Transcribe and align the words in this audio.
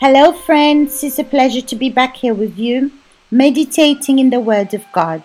Hello, 0.00 0.32
friends. 0.32 1.04
It's 1.04 1.18
a 1.18 1.24
pleasure 1.24 1.60
to 1.60 1.76
be 1.76 1.90
back 1.90 2.16
here 2.16 2.32
with 2.32 2.58
you, 2.58 2.90
meditating 3.30 4.18
in 4.18 4.30
the 4.30 4.40
Word 4.40 4.72
of 4.72 4.82
God 4.92 5.22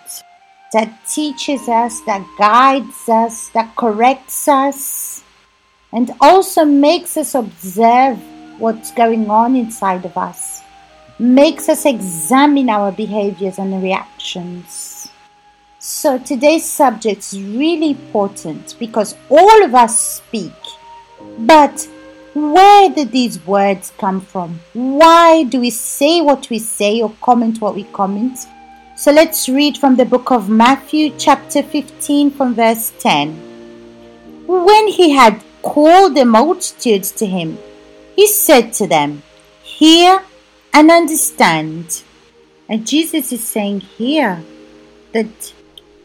that 0.74 0.92
teaches 1.08 1.66
us, 1.66 2.02
that 2.02 2.22
guides 2.36 3.08
us, 3.08 3.48
that 3.54 3.74
corrects 3.74 4.46
us, 4.48 5.24
and 5.94 6.10
also 6.20 6.66
makes 6.66 7.16
us 7.16 7.34
observe 7.34 8.18
what's 8.58 8.92
going 8.92 9.30
on 9.30 9.56
inside 9.56 10.04
of 10.04 10.18
us, 10.18 10.60
makes 11.18 11.70
us 11.70 11.86
examine 11.86 12.68
our 12.68 12.92
behaviors 12.92 13.58
and 13.58 13.82
reactions. 13.82 15.08
So, 15.78 16.18
today's 16.18 16.66
subject 16.70 17.20
is 17.20 17.40
really 17.40 17.92
important 17.92 18.76
because 18.78 19.14
all 19.30 19.64
of 19.64 19.74
us 19.74 19.98
speak, 19.98 20.52
but 21.38 21.88
where 22.36 22.90
did 22.90 23.12
these 23.12 23.44
words 23.46 23.94
come 23.96 24.20
from? 24.20 24.60
Why 24.74 25.44
do 25.44 25.58
we 25.58 25.70
say 25.70 26.20
what 26.20 26.50
we 26.50 26.58
say 26.58 27.00
or 27.00 27.14
comment 27.22 27.62
what 27.62 27.74
we 27.74 27.84
comment? 27.84 28.46
So 28.94 29.10
let's 29.10 29.48
read 29.48 29.78
from 29.78 29.96
the 29.96 30.04
book 30.04 30.30
of 30.30 30.50
Matthew, 30.50 31.14
chapter 31.16 31.62
15, 31.62 32.30
from 32.32 32.54
verse 32.54 32.92
10. 32.98 33.32
When 34.46 34.88
he 34.88 35.12
had 35.12 35.42
called 35.62 36.14
the 36.14 36.26
multitudes 36.26 37.10
to 37.12 37.24
him, 37.24 37.56
he 38.14 38.26
said 38.26 38.74
to 38.74 38.86
them, 38.86 39.22
Hear 39.62 40.22
and 40.74 40.90
understand. 40.90 42.02
And 42.68 42.86
Jesus 42.86 43.32
is 43.32 43.42
saying 43.42 43.80
here 43.80 44.44
that 45.12 45.54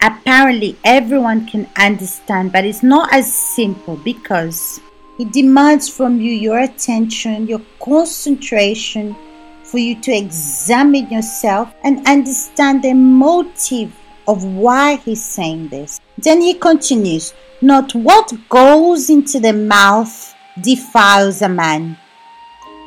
apparently 0.02 0.77
everyone 0.85 1.45
can 1.45 1.70
understand, 1.77 2.54
but 2.54 2.63
it's 2.63 2.84
not 2.84 3.12
as 3.13 3.35
simple 3.35 3.98
because 3.98 4.79
it 5.22 5.32
demands 5.32 5.88
from 5.88 6.20
you 6.20 6.32
your 6.32 6.62
attention, 6.62 7.46
your 7.46 7.62
concentration, 7.80 9.16
for 9.63 9.78
you 9.78 10.02
to 10.02 10.12
examine 10.12 11.08
yourself 11.12 11.72
and 11.84 12.08
understand 12.08 12.82
the 12.82 12.94
motive 12.94 13.96
of 14.28 14.44
why 14.44 14.96
he's 14.96 15.24
saying 15.24 15.68
this. 15.68 16.02
Then 16.18 16.41
he 16.41 16.55
continues, 16.55 17.36
Not 17.62 17.94
what 17.94 18.34
goes 18.50 19.12
into 19.12 19.40
the 19.40 19.54
mouth 19.54 20.34
defiles 20.60 21.44
a 21.44 21.50
man, 21.50 21.98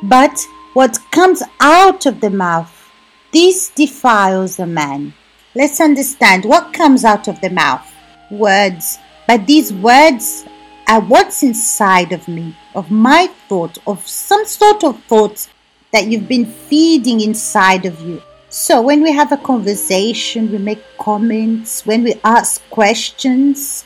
but 0.03 0.37
what 0.73 0.99
comes 1.11 1.41
out 1.61 2.05
of 2.05 2.19
the 2.19 2.29
mouth, 2.29 2.91
this 3.31 3.69
defiles 3.69 4.59
a 4.59 4.65
man. 4.65 5.13
Let's 5.55 5.79
understand 5.79 6.43
what 6.43 6.73
comes 6.73 7.05
out 7.05 7.29
of 7.29 7.39
the 7.39 7.49
mouth. 7.49 7.89
Words. 8.29 8.97
But 9.25 9.47
these 9.47 9.71
words 9.71 10.45
at 10.87 11.07
what's 11.07 11.43
inside 11.43 12.11
of 12.11 12.27
me, 12.27 12.55
of 12.75 12.91
my 12.91 13.27
thought, 13.47 13.77
of 13.87 14.07
some 14.07 14.45
sort 14.45 14.83
of 14.83 15.01
thoughts 15.05 15.49
that 15.91 16.07
you've 16.07 16.27
been 16.27 16.45
feeding 16.45 17.21
inside 17.21 17.85
of 17.85 17.99
you. 18.01 18.21
So 18.49 18.81
when 18.81 19.01
we 19.01 19.11
have 19.11 19.31
a 19.31 19.37
conversation, 19.37 20.51
we 20.51 20.57
make 20.57 20.83
comments, 20.97 21.85
when 21.85 22.03
we 22.03 22.13
ask 22.23 22.61
questions, 22.69 23.85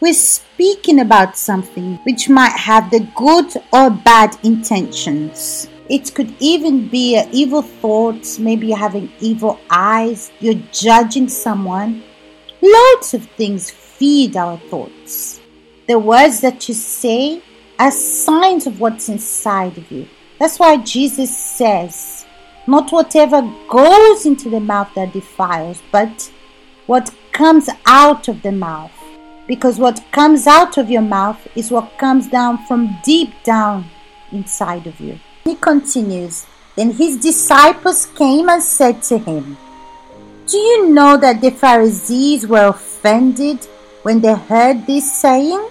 we're 0.00 0.14
speaking 0.14 1.00
about 1.00 1.36
something 1.36 1.96
which 2.04 2.28
might 2.28 2.52
have 2.52 2.90
the 2.90 3.08
good 3.16 3.52
or 3.72 3.90
bad 3.90 4.36
intentions. 4.44 5.68
It 5.88 6.14
could 6.14 6.34
even 6.40 6.88
be 6.88 7.16
an 7.16 7.28
evil 7.32 7.62
thought, 7.62 8.38
maybe 8.38 8.68
you're 8.68 8.76
having 8.76 9.12
evil 9.20 9.58
eyes, 9.70 10.30
you're 10.40 10.62
judging 10.72 11.28
someone. 11.28 12.02
Loads 12.60 13.14
of 13.14 13.24
things 13.36 13.70
feed 13.70 14.36
our 14.36 14.58
thoughts. 14.58 15.40
The 15.88 15.98
words 16.00 16.40
that 16.40 16.68
you 16.68 16.74
say 16.74 17.40
are 17.78 17.92
signs 17.92 18.66
of 18.66 18.80
what's 18.80 19.08
inside 19.08 19.78
of 19.78 19.88
you. 19.92 20.08
That's 20.40 20.58
why 20.58 20.78
Jesus 20.78 21.36
says, 21.36 22.26
not 22.66 22.90
whatever 22.90 23.40
goes 23.68 24.26
into 24.26 24.50
the 24.50 24.58
mouth 24.58 24.88
that 24.96 25.12
defiles, 25.12 25.80
but 25.92 26.32
what 26.86 27.14
comes 27.30 27.68
out 27.86 28.26
of 28.26 28.42
the 28.42 28.50
mouth. 28.50 28.90
Because 29.46 29.78
what 29.78 30.02
comes 30.10 30.48
out 30.48 30.76
of 30.76 30.90
your 30.90 31.02
mouth 31.02 31.46
is 31.54 31.70
what 31.70 31.96
comes 31.98 32.26
down 32.26 32.66
from 32.66 32.98
deep 33.04 33.30
down 33.44 33.84
inside 34.32 34.88
of 34.88 34.98
you. 34.98 35.20
He 35.44 35.54
continues, 35.54 36.46
Then 36.74 36.90
his 36.90 37.16
disciples 37.16 38.06
came 38.06 38.48
and 38.48 38.60
said 38.60 39.04
to 39.04 39.18
him, 39.18 39.56
Do 40.48 40.58
you 40.58 40.88
know 40.88 41.16
that 41.16 41.40
the 41.40 41.50
Pharisees 41.50 42.44
were 42.44 42.66
offended 42.66 43.64
when 44.02 44.20
they 44.20 44.34
heard 44.34 44.84
this 44.84 45.20
saying? 45.20 45.68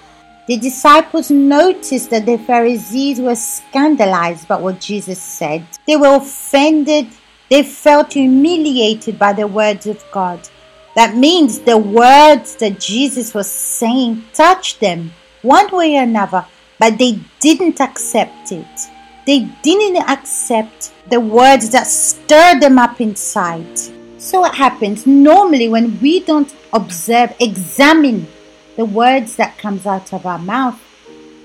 The 0.48 0.58
disciples 0.58 1.32
noticed 1.32 2.12
that 2.12 2.28
the 2.28 2.38
Pharisees 2.38 3.20
were 3.20 3.36
scandalized 3.36 4.48
by 4.48 4.58
what 4.58 4.80
Jesus 4.80 5.20
said. 5.20 5.66
They 5.88 5.96
were 5.96 6.18
offended. 6.18 7.08
They 7.50 7.64
felt 7.64 8.14
humiliated 8.14 9.18
by 9.18 9.34
the 9.34 9.48
words 9.48 9.88
of 9.88 10.04
God. 10.12 10.48
That 10.96 11.16
means 11.16 11.60
the 11.60 11.80
words 11.80 12.56
that 12.58 12.80
Jesus 12.80 13.34
was 13.34 13.50
saying 13.50 14.24
touched 14.34 14.80
them 14.80 15.12
one 15.42 15.70
way 15.76 15.98
or 15.98 16.04
another, 16.04 16.46
but 16.80 17.00
they 17.00 17.20
didn't 17.40 17.82
accept 17.82 18.52
it. 18.52 18.88
They 19.26 19.50
didn't 19.64 20.08
accept 20.08 20.94
the 21.10 21.20
words 21.20 21.72
that 21.72 21.88
stirred 21.88 22.62
them 22.62 22.78
up 22.78 23.02
inside. 23.02 23.80
So, 24.20 24.42
what 24.42 24.56
happens 24.56 25.08
normally 25.08 25.70
when 25.70 26.00
we 26.00 26.20
don't 26.20 26.54
observe, 26.72 27.36
examine 27.40 28.28
the 28.76 28.86
words 28.86 29.36
that 29.38 29.58
comes 29.58 29.86
out 29.86 30.14
of 30.14 30.26
our 30.26 30.40
mouth, 30.40 30.80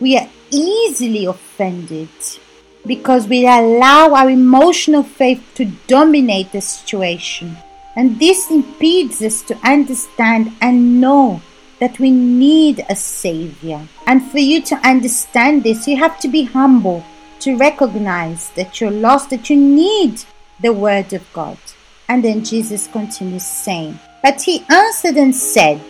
we 0.01 0.17
are 0.17 0.29
easily 0.51 1.27
offended 1.27 2.09
because 2.87 3.29
we 3.29 3.47
allow 3.47 4.15
our 4.15 4.31
emotional 4.31 5.03
faith 5.03 5.43
to 5.55 5.67
dominate 5.87 6.53
the 6.53 6.61
situation. 6.61 7.57
And 7.97 8.19
this 8.19 8.51
impedes 8.51 9.21
us 9.23 9.43
to 9.43 9.57
understand 9.59 10.53
and 10.61 11.01
know 11.01 11.43
that 11.81 11.99
we 11.99 12.11
need 12.11 12.85
a 12.89 12.97
Savior. 12.97 13.87
And 14.07 14.23
for 14.31 14.39
you 14.39 14.63
to 14.63 14.77
understand 14.77 15.63
this, 15.63 15.87
you 15.87 15.97
have 15.97 16.19
to 16.21 16.29
be 16.29 16.45
humble, 16.45 17.05
to 17.41 17.57
recognize 17.57 18.51
that 18.51 18.81
you're 18.81 18.91
lost, 18.91 19.31
that 19.31 19.51
you 19.51 19.57
need 19.57 20.23
the 20.61 20.73
Word 20.73 21.13
of 21.13 21.31
God. 21.33 21.59
And 22.09 22.25
then 22.25 22.45
Jesus 22.45 22.87
continues 22.87 23.47
saying, 23.47 23.99
But 24.23 24.43
he 24.43 24.65
answered 24.69 25.17
and 25.17 25.35
said, 25.35 25.81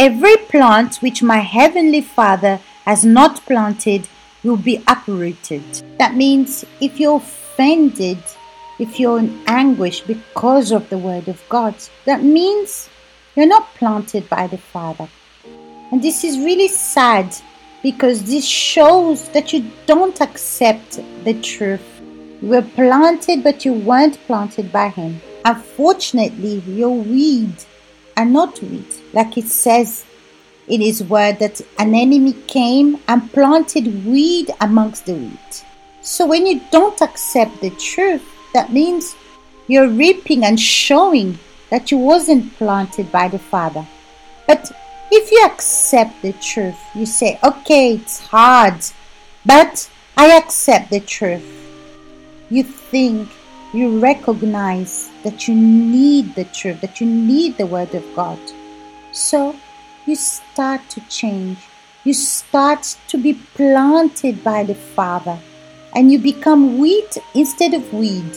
Every 0.00 0.36
plant 0.36 1.02
which 1.02 1.24
my 1.24 1.38
heavenly 1.38 2.02
Father 2.02 2.60
has 2.84 3.04
not 3.04 3.44
planted 3.46 4.06
will 4.44 4.56
be 4.56 4.80
uprooted. 4.86 5.64
That 5.98 6.14
means 6.14 6.64
if 6.80 7.00
you're 7.00 7.16
offended, 7.16 8.18
if 8.78 9.00
you're 9.00 9.18
in 9.18 9.42
anguish 9.48 10.02
because 10.02 10.70
of 10.70 10.88
the 10.88 10.98
word 10.98 11.26
of 11.26 11.42
God, 11.48 11.74
that 12.04 12.22
means 12.22 12.88
you're 13.34 13.48
not 13.48 13.74
planted 13.74 14.28
by 14.28 14.46
the 14.46 14.58
Father. 14.58 15.08
And 15.90 16.00
this 16.00 16.22
is 16.22 16.38
really 16.38 16.68
sad 16.68 17.34
because 17.82 18.22
this 18.22 18.46
shows 18.46 19.28
that 19.30 19.52
you 19.52 19.68
don't 19.86 20.20
accept 20.20 21.00
the 21.24 21.34
truth. 21.42 21.82
You 22.40 22.50
were 22.50 22.62
planted, 22.62 23.42
but 23.42 23.64
you 23.64 23.72
weren't 23.72 24.24
planted 24.28 24.70
by 24.70 24.90
Him. 24.90 25.20
Unfortunately, 25.44 26.62
your 26.68 26.94
weed 26.94 27.52
are 28.18 28.26
not 28.26 28.60
wheat, 28.60 29.00
like 29.14 29.38
it 29.38 29.46
says 29.46 30.04
in 30.66 30.80
his 30.80 31.02
word 31.02 31.38
that 31.38 31.60
an 31.78 31.94
enemy 31.94 32.34
came 32.46 32.98
and 33.06 33.32
planted 33.32 34.04
weed 34.04 34.50
amongst 34.60 35.06
the 35.06 35.14
wheat. 35.14 35.64
So 36.02 36.26
when 36.26 36.46
you 36.46 36.60
don't 36.72 37.00
accept 37.00 37.60
the 37.60 37.70
truth, 37.70 38.24
that 38.54 38.72
means 38.72 39.14
you're 39.68 39.88
reaping 39.88 40.44
and 40.44 40.58
showing 40.58 41.38
that 41.70 41.90
you 41.90 41.98
wasn't 41.98 42.52
planted 42.56 43.12
by 43.12 43.28
the 43.28 43.38
Father. 43.38 43.86
But 44.46 44.70
if 45.12 45.30
you 45.30 45.44
accept 45.44 46.20
the 46.22 46.32
truth, 46.34 46.78
you 46.94 47.06
say, 47.06 47.38
okay, 47.44 47.94
it's 47.94 48.20
hard, 48.20 48.82
but 49.46 49.88
I 50.16 50.36
accept 50.36 50.90
the 50.90 51.00
truth. 51.00 51.44
You 52.50 52.62
think, 52.64 53.28
you 53.72 53.98
recognize 53.98 55.10
that 55.22 55.46
you 55.46 55.54
need 55.54 56.34
the 56.34 56.44
truth, 56.44 56.80
that 56.80 57.00
you 57.00 57.06
need 57.06 57.56
the 57.56 57.66
Word 57.66 57.94
of 57.94 58.04
God. 58.14 58.38
So 59.12 59.54
you 60.06 60.16
start 60.16 60.88
to 60.90 61.00
change. 61.08 61.58
You 62.04 62.14
start 62.14 62.96
to 63.08 63.18
be 63.18 63.34
planted 63.54 64.42
by 64.42 64.64
the 64.64 64.74
Father 64.74 65.38
and 65.94 66.10
you 66.10 66.18
become 66.18 66.78
wheat 66.78 67.18
instead 67.34 67.74
of 67.74 67.92
weed. 67.92 68.30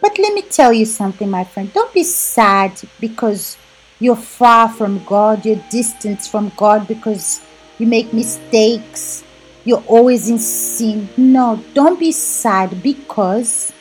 But 0.00 0.18
let 0.18 0.34
me 0.34 0.42
tell 0.42 0.72
you 0.72 0.84
something, 0.84 1.28
my 1.28 1.44
friend. 1.44 1.72
Don't 1.72 1.92
be 1.92 2.04
sad 2.04 2.80
because 3.00 3.56
you're 4.00 4.16
far 4.16 4.68
from 4.68 5.04
God, 5.04 5.44
you're 5.44 5.62
distant 5.70 6.22
from 6.22 6.52
God 6.56 6.86
because 6.86 7.40
you 7.78 7.86
make 7.86 8.12
mistakes, 8.12 9.24
you're 9.64 9.82
always 9.86 10.28
in 10.28 10.38
sin. 10.38 11.08
No, 11.16 11.62
don't 11.74 11.98
be 11.98 12.12
sad 12.12 12.82
because 12.82 13.72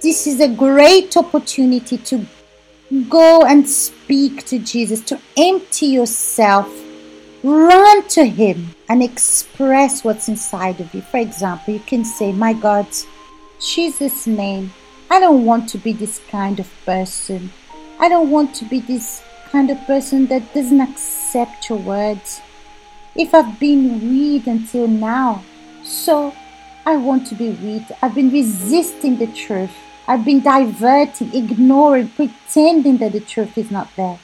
this 0.00 0.26
is 0.26 0.40
a 0.40 0.48
great 0.48 1.16
opportunity 1.16 1.98
to 1.98 2.24
go 3.08 3.42
and 3.42 3.68
speak 3.68 4.46
to 4.46 4.58
Jesus, 4.58 5.00
to 5.02 5.20
empty 5.36 5.86
yourself, 5.86 6.68
run 7.42 8.06
to 8.08 8.24
Him 8.24 8.74
and 8.88 9.02
express 9.02 10.04
what's 10.04 10.28
inside 10.28 10.80
of 10.80 10.94
you. 10.94 11.02
For 11.02 11.18
example, 11.18 11.74
you 11.74 11.80
can 11.80 12.04
say, 12.04 12.32
My 12.32 12.52
God, 12.52 12.86
Jesus' 13.60 14.26
name, 14.26 14.72
I 15.10 15.20
don't 15.20 15.44
want 15.44 15.68
to 15.70 15.78
be 15.78 15.92
this 15.92 16.20
kind 16.30 16.60
of 16.60 16.70
person. 16.84 17.50
I 17.98 18.08
don't 18.08 18.30
want 18.30 18.54
to 18.56 18.64
be 18.66 18.80
this 18.80 19.22
kind 19.50 19.70
of 19.70 19.78
person 19.86 20.26
that 20.26 20.54
doesn't 20.54 20.80
accept 20.80 21.68
your 21.68 21.78
words. 21.78 22.40
If 23.16 23.34
I've 23.34 23.58
been 23.58 24.00
weak 24.10 24.46
until 24.46 24.86
now, 24.86 25.42
so 25.82 26.32
I 26.86 26.96
want 26.96 27.26
to 27.28 27.34
be 27.34 27.50
weak. 27.50 27.82
I've 28.00 28.14
been 28.14 28.30
resisting 28.30 29.18
the 29.18 29.26
truth. 29.28 29.72
I've 30.08 30.24
been 30.24 30.40
diverting, 30.40 31.34
ignoring, 31.34 32.08
pretending 32.08 32.96
that 32.96 33.12
the 33.12 33.20
truth 33.20 33.58
is 33.58 33.70
not 33.70 33.94
there. 33.94 34.18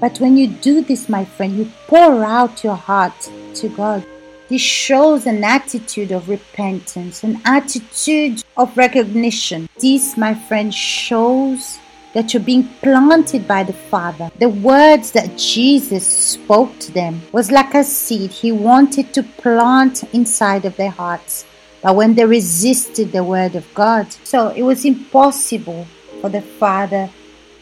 But 0.00 0.18
when 0.18 0.38
you 0.38 0.46
do 0.46 0.80
this, 0.80 1.10
my 1.10 1.26
friend, 1.26 1.58
you 1.58 1.70
pour 1.86 2.24
out 2.24 2.64
your 2.64 2.76
heart 2.76 3.30
to 3.56 3.68
God. 3.68 4.02
This 4.48 4.62
shows 4.62 5.26
an 5.26 5.44
attitude 5.44 6.10
of 6.10 6.30
repentance, 6.30 7.22
an 7.22 7.42
attitude 7.44 8.42
of 8.56 8.74
recognition. 8.78 9.68
This, 9.78 10.16
my 10.16 10.32
friend, 10.32 10.72
shows 10.72 11.78
that 12.14 12.32
you're 12.32 12.42
being 12.42 12.66
planted 12.80 13.46
by 13.46 13.64
the 13.64 13.74
Father. 13.74 14.30
The 14.38 14.48
words 14.48 15.10
that 15.10 15.36
Jesus 15.36 16.06
spoke 16.06 16.78
to 16.78 16.92
them 16.92 17.20
was 17.30 17.50
like 17.50 17.74
a 17.74 17.84
seed 17.84 18.30
he 18.30 18.52
wanted 18.52 19.12
to 19.12 19.22
plant 19.22 20.02
inside 20.14 20.64
of 20.64 20.76
their 20.76 20.92
hearts. 20.92 21.44
But 21.82 21.96
when 21.96 22.14
they 22.14 22.24
resisted 22.24 23.12
the 23.12 23.22
word 23.22 23.54
of 23.54 23.72
God, 23.74 24.12
so 24.24 24.48
it 24.48 24.62
was 24.62 24.84
impossible 24.84 25.86
for 26.20 26.28
the 26.28 26.42
Father 26.42 27.10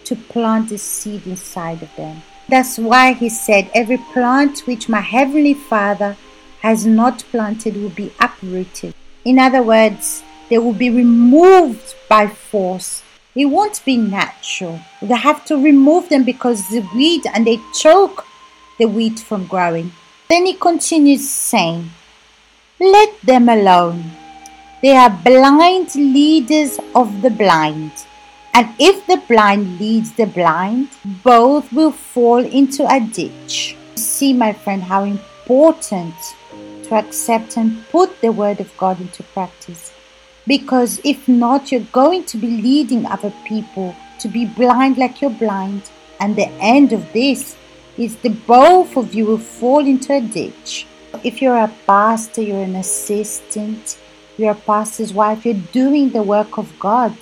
to 0.04 0.16
plant 0.16 0.70
the 0.70 0.78
seed 0.78 1.26
inside 1.26 1.82
of 1.82 1.94
them. 1.96 2.22
That's 2.48 2.78
why 2.78 3.12
he 3.12 3.28
said, 3.28 3.70
Every 3.74 3.98
plant 3.98 4.60
which 4.60 4.88
my 4.88 5.00
heavenly 5.00 5.54
Father 5.54 6.16
has 6.60 6.86
not 6.86 7.24
planted 7.30 7.76
will 7.76 7.90
be 7.90 8.12
uprooted. 8.20 8.94
In 9.24 9.38
other 9.38 9.62
words, 9.62 10.22
they 10.48 10.58
will 10.58 10.72
be 10.72 10.90
removed 10.90 11.94
by 12.08 12.28
force. 12.28 13.02
It 13.34 13.46
won't 13.46 13.84
be 13.84 13.96
natural. 13.96 14.80
They 15.02 15.16
have 15.16 15.44
to 15.46 15.56
remove 15.56 16.08
them 16.08 16.24
because 16.24 16.68
the 16.68 16.88
weed 16.94 17.24
and 17.34 17.46
they 17.46 17.60
choke 17.74 18.24
the 18.78 18.86
wheat 18.86 19.18
from 19.18 19.46
growing. 19.46 19.92
Then 20.28 20.46
he 20.46 20.54
continues 20.54 21.28
saying, 21.28 21.90
Let 22.78 23.22
them 23.22 23.48
alone. 23.48 24.04
They 24.82 24.94
are 24.94 25.08
blind 25.08 25.94
leaders 25.94 26.78
of 26.94 27.22
the 27.22 27.30
blind. 27.30 27.92
And 28.52 28.68
if 28.78 29.06
the 29.06 29.16
blind 29.26 29.80
leads 29.80 30.12
the 30.12 30.26
blind, 30.26 30.90
both 31.24 31.72
will 31.72 31.90
fall 31.90 32.44
into 32.44 32.86
a 32.86 33.00
ditch. 33.00 33.76
See, 33.94 34.34
my 34.34 34.52
friend, 34.52 34.82
how 34.82 35.04
important 35.04 36.14
to 36.84 36.94
accept 36.96 37.56
and 37.56 37.88
put 37.88 38.20
the 38.20 38.30
Word 38.30 38.60
of 38.60 38.76
God 38.76 39.00
into 39.00 39.22
practice. 39.22 39.90
Because 40.46 41.00
if 41.02 41.26
not, 41.26 41.72
you're 41.72 41.92
going 41.92 42.24
to 42.24 42.36
be 42.36 42.60
leading 42.60 43.06
other 43.06 43.32
people 43.46 43.96
to 44.18 44.28
be 44.28 44.44
blind 44.44 44.98
like 44.98 45.22
you're 45.22 45.30
blind. 45.30 45.90
And 46.20 46.36
the 46.36 46.48
end 46.60 46.92
of 46.92 47.10
this 47.14 47.56
is 47.96 48.16
the 48.16 48.28
both 48.28 48.98
of 48.98 49.14
you 49.14 49.24
will 49.24 49.38
fall 49.38 49.80
into 49.80 50.12
a 50.12 50.20
ditch. 50.20 50.86
If 51.24 51.42
you're 51.42 51.56
a 51.56 51.72
pastor, 51.86 52.42
you're 52.42 52.62
an 52.62 52.76
assistant, 52.76 53.98
you're 54.36 54.52
a 54.52 54.54
pastor's 54.54 55.12
wife, 55.12 55.44
you're 55.44 55.62
doing 55.72 56.10
the 56.10 56.22
work 56.22 56.58
of 56.58 56.78
God 56.78 57.16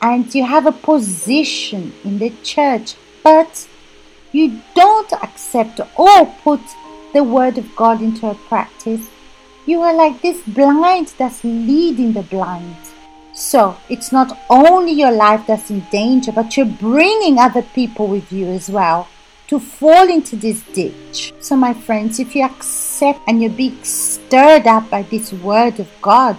and 0.00 0.34
you 0.34 0.44
have 0.44 0.66
a 0.66 0.72
position 0.72 1.92
in 2.04 2.18
the 2.18 2.30
church, 2.42 2.94
but 3.22 3.66
you 4.32 4.60
don't 4.74 5.12
accept 5.12 5.80
or 5.96 6.26
put 6.42 6.60
the 7.12 7.22
word 7.22 7.56
of 7.58 7.74
God 7.76 8.02
into 8.02 8.26
a 8.26 8.34
practice, 8.34 9.08
you 9.66 9.80
are 9.80 9.94
like 9.94 10.20
this 10.20 10.42
blind 10.42 11.14
that's 11.16 11.42
leading 11.44 12.12
the 12.12 12.22
blind. 12.22 12.76
So 13.32 13.76
it's 13.88 14.12
not 14.12 14.38
only 14.50 14.92
your 14.92 15.12
life 15.12 15.46
that's 15.46 15.70
in 15.70 15.80
danger, 15.90 16.32
but 16.32 16.56
you're 16.56 16.66
bringing 16.66 17.38
other 17.38 17.62
people 17.62 18.06
with 18.06 18.32
you 18.32 18.46
as 18.48 18.68
well 18.68 19.08
to 19.48 19.60
fall 19.60 20.08
into 20.08 20.36
this 20.36 20.62
ditch. 20.72 21.32
So, 21.40 21.56
my 21.56 21.74
friends, 21.74 22.18
if 22.18 22.34
you 22.34 22.44
accept 22.44 23.20
and 23.26 23.40
you're 23.40 23.50
being 23.50 23.82
stirred 23.84 24.66
up 24.66 24.90
by 24.90 25.02
this 25.02 25.32
word 25.32 25.80
of 25.80 25.88
God, 26.00 26.36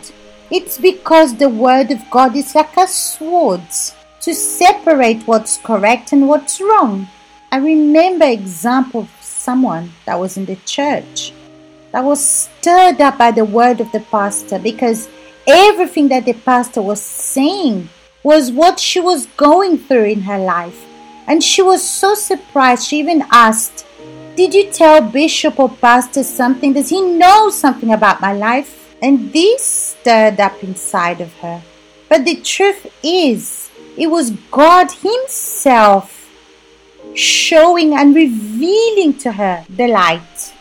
it's 0.51 0.77
because 0.77 1.35
the 1.35 1.49
Word 1.49 1.91
of 1.91 2.09
God 2.11 2.35
is 2.35 2.53
like 2.53 2.77
a 2.77 2.87
sword 2.87 3.61
to 4.21 4.33
separate 4.33 5.23
what's 5.23 5.57
correct 5.57 6.13
and 6.13 6.27
what's 6.27 6.61
wrong. 6.61 7.07
I 7.51 7.57
remember 7.57 8.25
example 8.25 9.01
of 9.01 9.09
someone 9.21 9.91
that 10.05 10.19
was 10.19 10.37
in 10.37 10.45
the 10.45 10.55
church 10.65 11.31
that 11.91 12.03
was 12.03 12.25
stirred 12.25 12.99
up 12.99 13.17
by 13.17 13.31
the 13.31 13.45
word 13.45 13.79
of 13.79 13.91
the 13.91 14.01
pastor 14.01 14.59
because 14.59 15.07
everything 15.47 16.09
that 16.09 16.25
the 16.25 16.33
pastor 16.33 16.81
was 16.81 17.01
saying 17.01 17.87
was 18.23 18.51
what 18.51 18.79
she 18.79 18.99
was 18.99 19.27
going 19.37 19.77
through 19.77 20.05
in 20.05 20.21
her 20.21 20.39
life. 20.39 20.85
And 21.27 21.43
she 21.43 21.61
was 21.61 21.87
so 21.87 22.15
surprised. 22.15 22.87
She 22.87 22.99
even 22.99 23.23
asked, 23.31 23.85
Did 24.35 24.53
you 24.53 24.71
tell 24.71 25.01
Bishop 25.01 25.59
or 25.59 25.69
Pastor 25.69 26.23
something? 26.23 26.73
Does 26.73 26.89
he 26.89 27.01
know 27.01 27.49
something 27.49 27.91
about 27.91 28.21
my 28.21 28.33
life? 28.33 28.85
and 29.01 29.31
this 29.33 29.63
stirred 29.63 30.39
up 30.39 30.63
inside 30.63 31.21
of 31.21 31.33
her. 31.35 31.61
But 32.09 32.25
the 32.25 32.35
truth 32.37 32.87
is, 33.03 33.69
it 33.97 34.07
was 34.07 34.31
God 34.51 34.91
Himself 34.91 36.11
showing 37.13 37.93
and 37.93 38.15
revealing 38.15 39.17
to 39.19 39.31
her 39.33 39.65
the 39.69 39.87
light. 39.87 40.53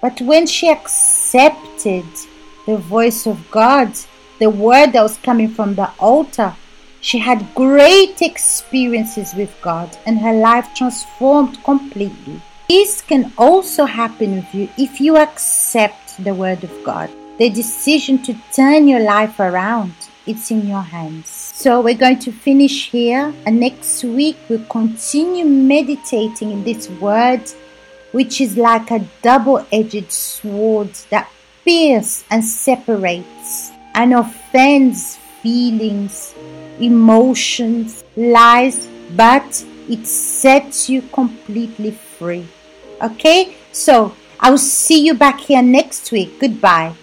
But 0.00 0.20
when 0.20 0.46
she 0.46 0.68
accepted 0.68 2.04
the 2.66 2.76
voice 2.76 3.26
of 3.26 3.50
God, 3.50 3.92
the 4.38 4.50
word 4.50 4.92
that 4.92 5.02
was 5.02 5.16
coming 5.18 5.48
from 5.48 5.76
the 5.76 5.90
altar, 5.98 6.56
she 7.02 7.18
had 7.18 7.54
great 7.54 8.22
experiences 8.22 9.34
with 9.34 9.54
God 9.60 9.94
and 10.06 10.18
her 10.18 10.32
life 10.32 10.68
transformed 10.74 11.62
completely. 11.64 12.40
This 12.70 13.02
can 13.02 13.30
also 13.36 13.84
happen 13.84 14.36
with 14.36 14.54
you 14.54 14.70
if 14.78 14.98
you 14.98 15.18
accept 15.18 16.24
the 16.24 16.34
word 16.34 16.64
of 16.64 16.72
God 16.84 17.10
the 17.38 17.50
decision 17.50 18.22
to 18.22 18.34
turn 18.52 18.86
your 18.86 19.00
life 19.00 19.40
around, 19.40 19.92
it's 20.26 20.50
in 20.50 20.66
your 20.66 20.82
hands. 20.82 21.28
So 21.28 21.80
we're 21.80 21.96
going 21.96 22.20
to 22.20 22.30
finish 22.30 22.90
here, 22.90 23.34
and 23.46 23.58
next 23.58 24.04
week 24.04 24.36
we'll 24.48 24.64
continue 24.66 25.44
meditating 25.44 26.52
in 26.52 26.62
this 26.62 26.88
word, 26.88 27.42
which 28.12 28.40
is 28.40 28.56
like 28.56 28.90
a 28.90 29.04
double 29.22 29.66
edged 29.72 30.12
sword 30.12 30.90
that 31.10 31.28
pierces 31.64 32.24
and 32.30 32.44
separates 32.44 33.72
and 33.94 34.14
offends 34.14 35.16
feelings, 35.42 36.34
emotions, 36.80 38.04
lies, 38.16 38.88
but 39.16 39.64
it 39.88 40.06
sets 40.06 40.88
you 40.88 41.02
completely 41.02 41.90
free. 41.90 42.46
Okay? 43.02 43.56
So 43.72 44.14
I 44.40 44.50
will 44.50 44.58
see 44.58 45.04
you 45.04 45.14
back 45.14 45.40
here 45.40 45.62
next 45.62 46.10
week. 46.12 46.40
Goodbye. 46.40 46.94